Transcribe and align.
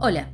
Hola, 0.00 0.28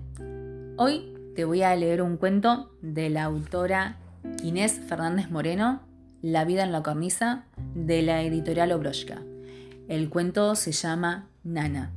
hoy 0.76 1.14
te 1.34 1.46
voy 1.46 1.62
a 1.62 1.74
leer 1.74 2.02
un 2.02 2.18
cuento 2.18 2.70
de 2.82 3.08
la 3.08 3.24
autora 3.24 3.96
Inés 4.42 4.78
Fernández 4.86 5.30
Moreno, 5.30 5.80
La 6.20 6.44
vida 6.44 6.64
en 6.64 6.70
la 6.70 6.82
cornisa, 6.82 7.46
de 7.74 8.02
la 8.02 8.22
editorial 8.24 8.72
Obroshka. 8.72 9.22
El 9.88 10.10
cuento 10.10 10.54
se 10.54 10.72
llama 10.72 11.30
Nana 11.44 11.92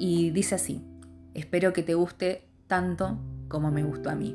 y 0.00 0.30
dice 0.30 0.56
así, 0.56 0.82
espero 1.34 1.72
que 1.72 1.84
te 1.84 1.94
guste 1.94 2.48
tanto 2.66 3.16
como 3.46 3.70
me 3.70 3.84
gustó 3.84 4.10
a 4.10 4.16
mí. 4.16 4.34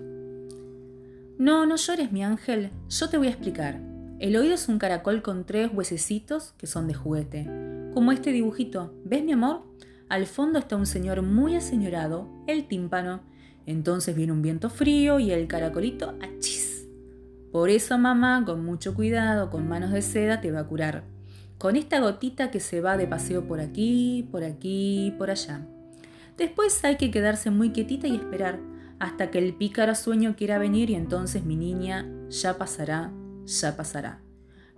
No, 1.38 1.66
no 1.66 1.75
llores 1.75 2.14
mi 2.14 2.23
ángel, 2.23 2.71
yo 2.88 3.09
te 3.09 3.18
voy 3.18 3.27
a 3.27 3.32
explicar. 3.32 3.82
El 4.20 4.38
oído 4.38 4.54
es 4.54 4.70
un 4.70 4.80
caracol 4.80 5.21
con 5.21 5.45
tres 5.45 5.70
huesecitos 5.73 6.54
que 6.57 6.68
son 6.68 6.88
de 6.88 6.93
juguete, 6.93 7.45
como 7.93 8.14
este 8.14 8.32
dibujito. 8.32 8.93
¿Ves 9.04 9.21
mi 9.21 9.34
amor? 9.34 9.64
Al 10.10 10.26
fondo 10.26 10.60
está 10.60 10.75
un 10.75 10.86
señor 10.86 11.21
muy 11.21 11.56
aseñorado, 11.56 12.30
el 12.48 12.68
tímpano. 12.68 13.21
Entonces 13.66 14.16
viene 14.16 14.32
un 14.32 14.42
viento 14.42 14.70
frío 14.70 15.20
y 15.20 15.32
el 15.32 15.48
caracolito 15.48 16.16
achis. 16.21 16.88
Por 17.52 17.70
eso 17.70 17.98
mamá, 17.98 18.44
con 18.46 18.66
mucho 18.66 18.94
cuidado, 18.94 19.50
con 19.50 19.68
manos 19.68 19.92
de 19.92 20.02
seda, 20.02 20.42
te 20.42 20.52
va 20.52 20.61
a 20.61 20.68
curar. 20.68 21.04
Con 21.58 21.75
esta 21.75 22.00
gotita 22.00 22.52
que 22.52 22.60
se 22.60 22.82
va 22.82 22.97
de 22.97 23.08
paseo 23.08 23.47
por 23.47 23.60
aquí, 23.60 24.28
por 24.32 24.44
aquí, 24.44 25.14
por 25.18 25.30
allá. 25.30 25.66
Después 26.38 26.83
hay 26.83 26.97
que 26.97 27.11
quedarse 27.11 27.52
muy 27.52 27.72
quietita 27.72 28.08
y 28.08 28.16
esperar 28.16 28.60
hasta 29.00 29.32
que 29.32 29.38
el 29.38 29.54
pícaro 29.54 29.96
sueño 29.96 30.36
quiera 30.36 30.58
venir 30.58 30.89
y 30.89 30.96
entonces 30.96 31.46
mi 31.46 31.56
niña 31.56 32.08
ya 32.30 32.58
pasará, 32.58 33.11
ya 33.45 33.78
pasará. 33.78 34.20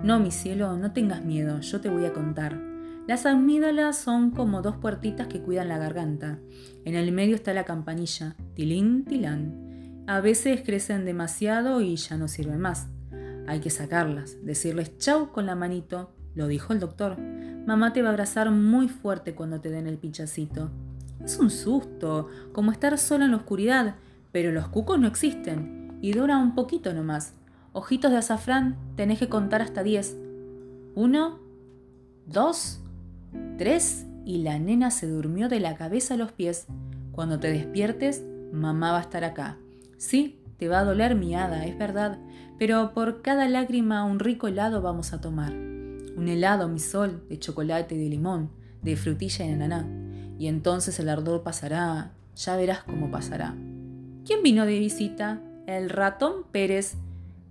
No, 0.04 0.20
mi 0.20 0.32
cielo, 0.32 0.76
no 0.76 0.92
tengas 0.92 1.24
miedo, 1.24 1.62
yo 1.62 1.80
te 1.80 1.90
voy 1.90 2.06
a 2.06 2.14
contar. 2.14 2.75
Las 3.08 3.28
amígdalas 3.28 3.98
son 3.98 4.32
como 4.32 4.64
dos 4.64 4.78
puertitas 4.78 5.28
que 5.28 5.40
cuidan 5.40 5.68
la 5.68 5.78
garganta. 5.78 6.40
En 6.86 6.96
el 6.96 7.12
medio 7.12 7.36
está 7.36 7.54
la 7.54 7.64
campanilla, 7.64 8.36
tilín, 8.56 9.06
tilán. 9.06 10.04
A 10.08 10.22
veces 10.22 10.62
crecen 10.66 11.06
demasiado 11.06 11.82
y 11.82 11.98
ya 11.98 12.18
no 12.18 12.28
sirven 12.28 12.60
más. 12.60 12.88
Hay 13.48 13.60
que 13.60 13.70
sacarlas, 13.70 14.44
decirles 14.44 14.98
chau 14.98 15.32
con 15.32 15.46
la 15.46 15.54
manito, 15.54 16.16
lo 16.34 16.48
dijo 16.48 16.74
el 16.74 16.80
doctor. 16.80 17.20
Mamá 17.20 17.94
te 17.94 18.02
va 18.02 18.10
a 18.10 18.12
abrazar 18.12 18.50
muy 18.50 18.88
fuerte 18.88 19.36
cuando 19.36 19.62
te 19.62 19.70
den 19.70 19.86
el 19.86 20.00
pinchacito. 20.00 20.72
Es 21.24 21.38
un 21.38 21.52
susto, 21.52 22.30
como 22.54 22.72
estar 22.72 22.98
sola 22.98 23.26
en 23.26 23.32
la 23.32 23.38
oscuridad, 23.38 23.96
pero 24.32 24.52
los 24.52 24.68
cucos 24.68 25.00
no 25.00 25.08
existen 25.08 26.00
y 26.02 26.14
dura 26.14 26.38
un 26.38 26.56
poquito 26.56 26.92
nomás. 26.92 27.34
Ojitos 27.72 28.10
de 28.12 28.18
azafrán, 28.18 28.78
tenés 28.96 29.20
que 29.20 29.30
contar 29.30 29.62
hasta 29.62 29.84
diez. 29.84 30.18
Uno, 30.96 31.40
dos, 32.26 32.82
tres 33.58 34.06
y 34.26 34.40
la 34.40 34.60
nena 34.60 34.92
se 34.92 35.08
durmió 35.08 35.50
de 35.50 35.60
la 35.60 35.76
cabeza 35.76 36.16
a 36.16 36.18
los 36.18 36.32
pies. 36.32 36.68
Cuando 37.12 37.40
te 37.40 37.52
despiertes, 37.52 38.24
mamá 38.52 38.92
va 38.92 39.00
a 39.00 39.02
estar 39.02 39.24
acá. 39.24 39.58
Sí, 39.98 40.40
te 40.58 40.68
va 40.68 40.80
a 40.80 40.84
doler 40.84 41.16
mi 41.16 41.36
hada, 41.36 41.66
es 41.66 41.78
verdad, 41.78 42.20
pero 42.58 42.94
por 42.94 43.22
cada 43.22 43.48
lágrima 43.48 44.04
un 44.04 44.20
rico 44.20 44.48
helado 44.48 44.82
vamos 44.82 45.14
a 45.14 45.22
tomar. 45.22 45.54
Un 45.54 46.28
helado, 46.28 46.68
mi 46.68 46.80
sol, 46.80 47.26
de 47.30 47.40
chocolate 47.40 47.96
y 47.96 48.04
de 48.04 48.10
limón, 48.10 48.50
de 48.82 48.96
frutilla 48.96 49.46
y 49.46 49.52
ananá. 49.52 49.88
Y 50.40 50.48
entonces 50.48 51.00
el 51.00 51.10
ardor 51.10 51.44
pasará, 51.44 52.14
ya 52.36 52.56
verás 52.56 52.84
cómo 52.84 53.12
pasará. 53.12 53.56
¿Quién 54.26 54.42
vino 54.44 54.66
de 54.66 54.80
visita? 54.80 55.42
El 55.68 55.90
ratón 55.90 56.44
Pérez, 56.52 56.98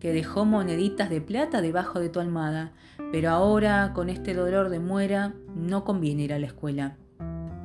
que 0.05 0.13
dejó 0.13 0.45
moneditas 0.45 1.09
de 1.09 1.23
plata 1.23 1.63
debajo 1.63 1.99
de 1.99 2.11
tu 2.11 2.21
almohada, 2.21 2.75
pero 3.11 3.31
ahora, 3.31 3.93
con 3.95 4.11
este 4.11 4.35
dolor 4.35 4.69
de 4.69 4.79
muera, 4.79 5.33
no 5.57 5.83
conviene 5.85 6.25
ir 6.25 6.35
a 6.35 6.39
la 6.39 6.45
escuela. 6.45 6.99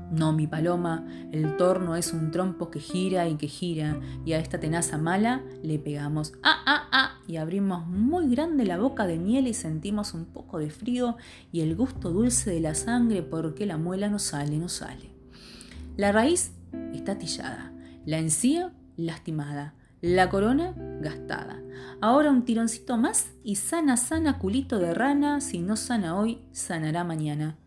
No, 0.09 0.31
mi 0.31 0.47
paloma, 0.47 1.05
el 1.33 1.57
torno 1.57 1.97
es 1.97 2.13
un 2.13 2.31
trompo 2.31 2.71
que 2.71 2.79
gira 2.79 3.27
y 3.27 3.35
que 3.35 3.49
gira, 3.49 3.99
y 4.23 4.31
a 4.31 4.39
esta 4.39 4.57
tenaza 4.57 4.97
mala 4.97 5.43
le 5.63 5.79
pegamos 5.79 6.31
¡ah, 6.41 6.63
ah, 6.65 6.87
ah! 6.93 7.19
y 7.27 7.35
abrimos 7.35 7.85
muy 7.87 8.33
grande 8.33 8.63
la 8.63 8.77
boca 8.77 9.05
de 9.05 9.19
miel 9.19 9.45
y 9.45 9.53
sentimos 9.53 10.13
un 10.13 10.23
poco 10.23 10.59
de 10.59 10.69
frío 10.69 11.17
y 11.51 11.59
el 11.59 11.75
gusto 11.75 12.09
dulce 12.09 12.51
de 12.51 12.61
la 12.61 12.73
sangre 12.73 13.21
porque 13.21 13.65
la 13.65 13.75
muela 13.75 14.07
no 14.07 14.17
sale, 14.17 14.57
no 14.59 14.69
sale. 14.69 15.09
La 15.97 16.13
raíz 16.13 16.53
está 16.93 17.17
tillada, 17.17 17.73
la 18.05 18.17
encía 18.17 18.71
lastimada, 18.95 19.73
la 19.99 20.29
corona 20.29 20.73
gastada. 21.01 21.58
Ahora 22.01 22.31
un 22.31 22.45
tironcito 22.45 22.97
más 22.97 23.31
y 23.43 23.55
sana, 23.55 23.97
sana 23.97 24.39
culito 24.39 24.79
de 24.79 24.93
rana, 24.93 25.41
si 25.41 25.59
no 25.59 25.75
sana 25.75 26.17
hoy, 26.17 26.39
sanará 26.51 27.03
mañana. 27.03 27.57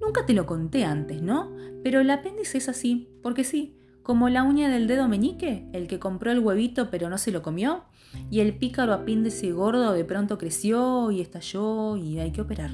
Nunca 0.00 0.26
te 0.26 0.32
lo 0.32 0.46
conté 0.46 0.84
antes, 0.84 1.22
¿no? 1.22 1.50
Pero 1.82 2.00
el 2.00 2.10
apéndice 2.10 2.58
es 2.58 2.68
así, 2.68 3.08
porque 3.22 3.44
sí, 3.44 3.76
como 4.02 4.28
la 4.28 4.42
uña 4.42 4.68
del 4.68 4.86
dedo 4.86 5.08
meñique, 5.08 5.68
el 5.72 5.86
que 5.86 5.98
compró 5.98 6.30
el 6.30 6.38
huevito 6.38 6.90
pero 6.90 7.10
no 7.10 7.18
se 7.18 7.30
lo 7.30 7.42
comió, 7.42 7.84
y 8.30 8.40
el 8.40 8.56
pícaro 8.56 8.92
apéndice 8.92 9.52
gordo 9.52 9.92
de 9.92 10.04
pronto 10.04 10.38
creció 10.38 11.10
y 11.10 11.20
estalló 11.20 11.96
y 11.96 12.18
hay 12.18 12.32
que 12.32 12.40
operar. 12.40 12.70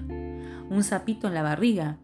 Un 0.70 0.82
sapito 0.84 1.26
en 1.26 1.34
la 1.34 1.42
barriga, 1.42 1.98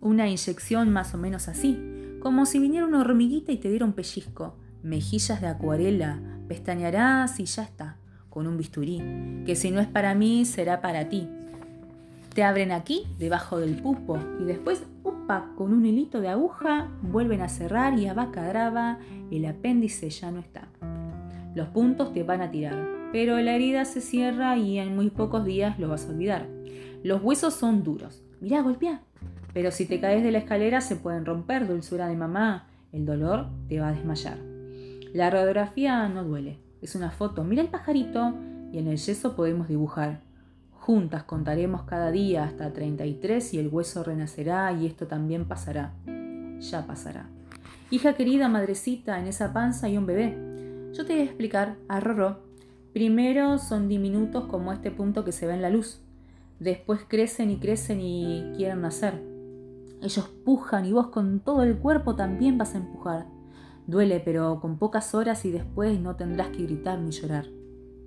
una 0.00 0.28
inyección 0.28 0.90
más 0.90 1.14
o 1.14 1.18
menos 1.18 1.48
así, 1.48 1.78
como 2.20 2.46
si 2.46 2.58
viniera 2.58 2.86
una 2.86 3.00
hormiguita 3.00 3.52
y 3.52 3.58
te 3.58 3.68
diera 3.68 3.84
un 3.84 3.92
pellizco, 3.92 4.56
mejillas 4.82 5.40
de 5.40 5.46
acuarela, 5.46 6.20
pestañarás 6.48 7.38
y 7.40 7.44
ya 7.44 7.62
está, 7.62 7.96
con 8.34 8.48
un 8.48 8.56
bisturí, 8.56 9.00
que 9.46 9.54
si 9.54 9.70
no 9.70 9.80
es 9.80 9.86
para 9.86 10.12
mí, 10.16 10.44
será 10.44 10.80
para 10.80 11.08
ti. 11.08 11.28
Te 12.34 12.42
abren 12.42 12.72
aquí, 12.72 13.06
debajo 13.16 13.60
del 13.60 13.76
pupo, 13.76 14.18
y 14.40 14.44
después, 14.44 14.82
upa, 15.04 15.52
con 15.56 15.72
un 15.72 15.86
hilito 15.86 16.20
de 16.20 16.28
aguja, 16.28 16.88
vuelven 17.00 17.42
a 17.42 17.48
cerrar 17.48 17.96
y 17.96 18.08
abacadraba, 18.08 18.98
el 19.30 19.46
apéndice 19.46 20.10
ya 20.10 20.32
no 20.32 20.40
está. 20.40 20.66
Los 21.54 21.68
puntos 21.68 22.12
te 22.12 22.24
van 22.24 22.42
a 22.42 22.50
tirar, 22.50 22.88
pero 23.12 23.38
la 23.38 23.54
herida 23.54 23.84
se 23.84 24.00
cierra 24.00 24.56
y 24.56 24.80
en 24.80 24.96
muy 24.96 25.10
pocos 25.10 25.44
días 25.44 25.78
lo 25.78 25.88
vas 25.88 26.06
a 26.06 26.10
olvidar. 26.10 26.48
Los 27.04 27.22
huesos 27.22 27.54
son 27.54 27.84
duros. 27.84 28.24
Mirá, 28.40 28.62
golpea. 28.62 29.02
Pero 29.52 29.70
si 29.70 29.86
te 29.86 30.00
caes 30.00 30.24
de 30.24 30.32
la 30.32 30.38
escalera 30.38 30.80
se 30.80 30.96
pueden 30.96 31.24
romper, 31.24 31.68
dulzura 31.68 32.08
de 32.08 32.16
mamá. 32.16 32.66
El 32.90 33.06
dolor 33.06 33.46
te 33.68 33.78
va 33.78 33.90
a 33.90 33.92
desmayar. 33.92 34.38
La 35.12 35.30
radiografía 35.30 36.08
no 36.08 36.24
duele. 36.24 36.63
Es 36.84 36.94
una 36.94 37.10
foto. 37.10 37.44
Mira 37.44 37.62
el 37.62 37.68
pajarito 37.68 38.34
y 38.70 38.76
en 38.76 38.88
el 38.88 38.98
yeso 38.98 39.34
podemos 39.34 39.68
dibujar. 39.68 40.20
Juntas 40.70 41.22
contaremos 41.22 41.84
cada 41.84 42.10
día 42.10 42.44
hasta 42.44 42.74
33 42.74 43.54
y 43.54 43.58
el 43.58 43.68
hueso 43.68 44.04
renacerá 44.04 44.70
y 44.70 44.84
esto 44.84 45.06
también 45.06 45.46
pasará. 45.46 45.94
Ya 46.60 46.86
pasará. 46.86 47.30
Hija 47.90 48.12
querida, 48.12 48.50
madrecita, 48.50 49.18
en 49.18 49.28
esa 49.28 49.54
panza 49.54 49.86
hay 49.86 49.96
un 49.96 50.04
bebé. 50.04 50.36
Yo 50.92 51.06
te 51.06 51.14
voy 51.14 51.22
a 51.22 51.24
explicar 51.24 51.76
a 51.88 52.00
Rorro. 52.00 52.40
Primero 52.92 53.56
son 53.56 53.88
diminutos 53.88 54.44
como 54.44 54.70
este 54.70 54.90
punto 54.90 55.24
que 55.24 55.32
se 55.32 55.46
ve 55.46 55.54
en 55.54 55.62
la 55.62 55.70
luz. 55.70 56.02
Después 56.60 57.00
crecen 57.08 57.50
y 57.50 57.56
crecen 57.56 58.02
y 58.02 58.52
quieren 58.58 58.82
nacer. 58.82 59.22
Ellos 60.02 60.28
pujan 60.44 60.84
y 60.84 60.92
vos 60.92 61.06
con 61.06 61.40
todo 61.40 61.62
el 61.62 61.78
cuerpo 61.78 62.14
también 62.14 62.58
vas 62.58 62.74
a 62.74 62.78
empujar. 62.78 63.33
Duele, 63.86 64.20
pero 64.20 64.60
con 64.60 64.78
pocas 64.78 65.14
horas 65.14 65.44
y 65.44 65.50
después 65.50 66.00
no 66.00 66.16
tendrás 66.16 66.48
que 66.48 66.62
gritar 66.62 66.98
ni 66.98 67.10
llorar. 67.10 67.46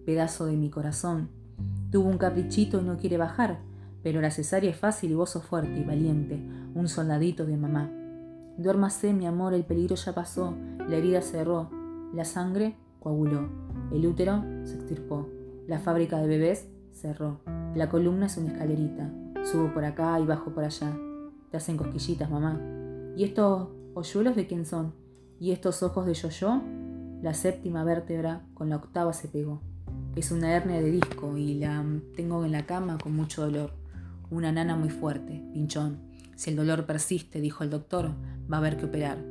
Pedazo 0.06 0.46
de 0.46 0.56
mi 0.56 0.70
corazón, 0.70 1.30
Tuvo 1.92 2.10
un 2.10 2.18
caprichito 2.18 2.82
y 2.82 2.84
no 2.84 2.98
quiere 2.98 3.18
bajar, 3.18 3.60
pero 4.04 4.20
la 4.20 4.30
cesárea 4.30 4.70
es 4.70 4.78
fácil 4.78 5.12
y 5.12 5.16
vos 5.16 5.30
sos 5.30 5.46
fuerte 5.46 5.80
y 5.80 5.86
valiente, 5.86 6.38
un 6.76 6.90
soldadito 6.90 7.46
de 7.46 7.56
mamá. 7.56 7.90
Duérmase, 8.58 9.14
mi 9.14 9.26
amor, 9.26 9.54
el 9.54 9.64
peligro 9.64 9.96
ya 9.96 10.14
pasó, 10.14 10.54
la 10.80 10.98
herida 10.98 11.22
cerró, 11.22 11.70
la 12.14 12.26
sangre 12.26 12.76
coaguló, 13.00 13.48
el 13.94 14.06
útero 14.06 14.44
se 14.66 14.76
extirpó, 14.76 15.30
la 15.66 15.80
fábrica 15.80 16.18
de 16.18 16.28
bebés 16.28 16.68
cerró, 16.92 17.40
la 17.74 17.88
columna 17.88 18.26
es 18.26 18.38
una 18.38 18.52
escalerita, 18.52 19.10
subo 19.46 19.74
por 19.74 19.86
acá 19.86 20.20
y 20.20 20.26
bajo 20.26 20.52
por 20.52 20.66
allá. 20.66 20.94
Te 21.52 21.56
hacen 21.56 21.78
cosquillitas, 21.78 22.30
mamá. 22.30 22.60
¿Y 23.16 23.24
estos 23.24 23.70
hoyuelos 23.94 24.36
de 24.36 24.46
quién 24.46 24.66
son? 24.66 24.94
¿Y 25.40 25.52
estos 25.52 25.84
ojos 25.84 26.06
de 26.06 26.16
yo-yo? 26.16 26.62
La 27.22 27.34
séptima 27.34 27.84
vértebra 27.84 28.42
con 28.56 28.70
la 28.70 28.78
octava 28.78 29.14
se 29.14 29.28
pegó. 29.28 29.62
Es 30.16 30.32
una 30.32 30.56
hernia 30.56 30.82
de 30.82 30.90
disco 30.90 31.38
y 31.38 31.56
la 31.56 31.86
tengo 32.16 32.44
en 32.44 32.52
la 32.52 32.66
cama 32.66 32.98
con 32.98 33.16
mucho 33.16 33.44
dolor. 33.44 33.74
Una 34.32 34.52
nana 34.52 34.76
muy 34.76 34.90
fuerte, 34.90 35.44
pinchón. 35.54 36.00
Si 36.36 36.50
el 36.50 36.56
dolor 36.56 36.86
persiste, 36.86 37.40
dijo 37.40 37.64
el 37.64 37.70
doctor, 37.70 38.14
va 38.52 38.58
a 38.58 38.60
haber 38.60 38.78
que 38.78 38.86
operar. 38.86 39.24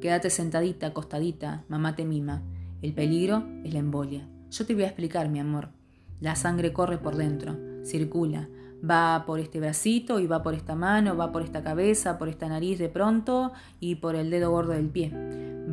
Quédate 0.00 0.30
sentadita, 0.30 0.88
acostadita, 0.88 1.64
mamá 1.68 1.94
te 1.94 2.04
mima. 2.04 2.42
El 2.82 2.92
peligro 2.92 3.44
es 3.62 3.72
la 3.72 3.78
embolia. 3.78 4.28
Yo 4.50 4.66
te 4.66 4.74
voy 4.74 4.82
a 4.82 4.88
explicar, 4.88 5.28
mi 5.28 5.38
amor. 5.38 5.68
La 6.20 6.34
sangre 6.34 6.72
corre 6.72 6.98
por 6.98 7.16
dentro, 7.16 7.56
circula, 7.84 8.48
va 8.88 9.24
por 9.26 9.38
este 9.40 9.60
bracito 9.60 10.18
y 10.18 10.26
va 10.26 10.42
por 10.42 10.54
esta 10.54 10.74
mano, 10.74 11.16
va 11.16 11.32
por 11.32 11.42
esta 11.42 11.62
cabeza, 11.62 12.18
por 12.18 12.28
esta 12.28 12.48
nariz 12.48 12.78
de 12.78 12.88
pronto 12.88 13.52
y 13.80 13.96
por 13.96 14.16
el 14.16 14.30
dedo 14.30 14.50
gordo 14.50 14.72
del 14.72 14.88
pie. 14.88 15.12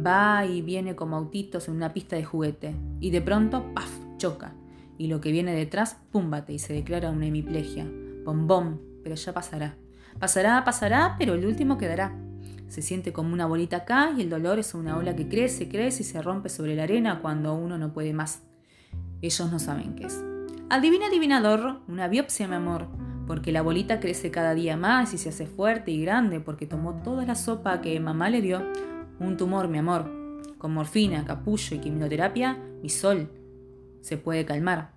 Va 0.06 0.46
y 0.46 0.62
viene 0.62 0.96
como 0.96 1.18
autitos 1.18 1.68
en 1.68 1.75
una 1.75 1.94
pista 1.94 2.16
de 2.16 2.24
juguete 2.24 2.75
y 3.00 3.12
de 3.12 3.22
pronto, 3.22 3.74
¡paf! 3.74 3.90
choca 4.18 4.54
y 5.00 5.07
lo 5.07 5.22
que 5.22 5.31
viene 5.31 5.56
detrás, 5.56 5.98
púmbate 6.12 6.54
y 6.54 6.60
se 6.60 6.74
declara 6.74 7.10
una 7.10 7.25
hemiplegia. 7.25 7.90
Bombón, 8.25 8.81
pero 9.01 9.16
ya 9.16 9.34
pasará. 9.34 9.78
Pasará, 10.19 10.63
pasará, 10.66 11.16
pero 11.18 11.34
el 11.34 11.46
último 11.46 11.78
quedará. 11.78 12.13
Se 12.68 12.81
siente 12.81 13.13
como 13.13 13.34
una 13.34 13.46
bolita 13.46 13.78
acá 13.78 14.12
y 14.16 14.22
el 14.22 14.30
dolor 14.30 14.60
es 14.60 14.74
una 14.74 14.98
ola 14.98 15.16
que 15.16 15.30
crece, 15.30 15.69
crece 15.69 16.04
y 16.04 16.06
se 16.06 16.22
rompe 16.22 16.50
sobre 16.50 16.75
la 16.75 16.84
arena 16.84 17.22
cuando 17.22 17.56
uno 17.56 17.78
no 17.78 17.94
puede 17.94 18.13
más. 18.13 18.44
Ellos 19.22 19.50
no 19.50 19.57
saben 19.57 19.96
qué 19.96 20.06
es. 20.06 20.22
Adivina, 20.69 21.07
adivinador, 21.07 21.80
una 21.88 22.10
biopsia, 22.10 22.48
mi 22.50 22.56
amor, 22.56 22.88
porque 23.25 23.54
la 23.54 23.62
bolita 23.62 24.01
crece 24.01 24.31
cada 24.31 24.54
día 24.54 24.75
más 24.75 25.13
y 25.13 25.18
se 25.18 25.30
hace 25.30 25.48
fuerte 25.48 25.92
y 25.92 26.01
grande 26.01 26.42
porque 26.42 26.68
tomó 26.68 27.01
toda 27.01 27.25
la 27.25 27.36
sopa 27.36 27.80
que 27.80 27.98
mamá 28.01 28.30
le 28.30 28.42
dio. 28.42 28.62
Un 29.19 29.36
tumor, 29.36 29.68
mi 29.68 29.77
amor. 29.77 30.10
Con 30.57 30.74
morfina, 30.74 31.25
capullo 31.25 31.75
y 31.75 31.80
quimioterapia, 31.80 32.57
mi 32.81 32.89
sol 32.89 33.30
se 34.01 34.18
puede 34.18 34.45
calmar. 34.45 34.92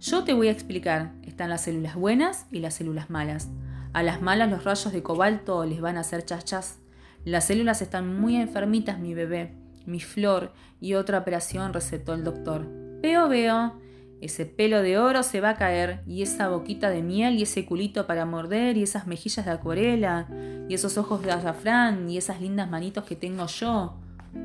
Yo 0.00 0.24
te 0.24 0.34
voy 0.34 0.48
a 0.48 0.52
explicar. 0.52 1.12
Están 1.24 1.48
las 1.50 1.62
células 1.62 1.94
buenas 1.94 2.46
y 2.50 2.60
las 2.60 2.74
células 2.74 3.10
malas. 3.10 3.48
A 3.94 4.02
las 4.02 4.20
malas 4.20 4.50
los 4.50 4.64
rayos 4.64 4.92
de 4.92 5.02
cobalto 5.02 5.64
les 5.64 5.80
van 5.80 5.96
a 5.96 6.00
hacer 6.00 6.24
chachas. 6.24 6.78
Las 7.24 7.46
células 7.46 7.80
están 7.80 8.20
muy 8.20 8.36
enfermitas, 8.36 8.98
mi 8.98 9.14
bebé. 9.14 9.54
Mi 9.86 10.00
flor 10.00 10.52
y 10.80 10.94
otra 10.94 11.18
operación 11.18 11.72
recetó 11.72 12.12
el 12.14 12.24
doctor. 12.24 12.66
Veo, 13.00 13.28
veo. 13.28 13.80
Ese 14.20 14.46
pelo 14.46 14.82
de 14.82 14.98
oro 14.98 15.22
se 15.22 15.40
va 15.40 15.50
a 15.50 15.56
caer 15.56 16.00
y 16.06 16.22
esa 16.22 16.48
boquita 16.48 16.90
de 16.90 17.02
miel 17.02 17.36
y 17.36 17.42
ese 17.42 17.64
culito 17.64 18.06
para 18.06 18.26
morder 18.26 18.76
y 18.76 18.82
esas 18.82 19.06
mejillas 19.06 19.46
de 19.46 19.52
acuarela 19.52 20.28
y 20.68 20.74
esos 20.74 20.98
ojos 20.98 21.22
de 21.22 21.30
azafrán 21.30 22.10
y 22.10 22.18
esas 22.18 22.40
lindas 22.40 22.68
manitos 22.68 23.04
que 23.04 23.14
tengo 23.14 23.46
yo. 23.46 23.96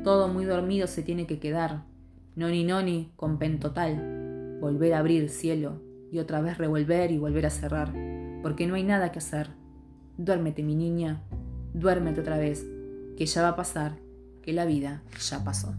Todo 0.03 0.27
muy 0.27 0.45
dormido 0.45 0.85
se 0.87 1.01
tiene 1.01 1.25
que 1.25 1.39
quedar. 1.39 1.85
Noni 2.35 2.63
noni 2.63 3.11
con 3.15 3.39
pen 3.39 3.59
total. 3.59 4.57
Volver 4.61 4.93
a 4.93 4.99
abrir 4.99 5.29
cielo 5.29 5.81
y 6.11 6.19
otra 6.19 6.41
vez 6.41 6.57
revolver 6.59 7.11
y 7.11 7.17
volver 7.17 7.47
a 7.47 7.49
cerrar. 7.49 7.93
Porque 8.43 8.67
no 8.67 8.75
hay 8.75 8.83
nada 8.83 9.11
que 9.11 9.19
hacer. 9.19 9.49
Duérmete 10.17 10.61
mi 10.61 10.75
niña, 10.75 11.23
duérmete 11.73 12.21
otra 12.21 12.37
vez, 12.37 12.63
que 13.17 13.25
ya 13.25 13.41
va 13.41 13.49
a 13.49 13.55
pasar, 13.55 13.97
que 14.43 14.53
la 14.53 14.65
vida 14.65 15.01
ya 15.19 15.43
pasó. 15.43 15.73